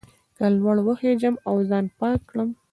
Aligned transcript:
که 0.35 0.45
لوړ 0.59 0.77
وخېژم 0.87 1.35
او 1.47 1.55
ځان 1.69 1.85
پاک 1.99 2.19
کړم. 2.29 2.49